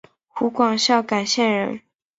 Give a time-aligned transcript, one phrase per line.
[0.29, 1.79] 湖广孝感县人。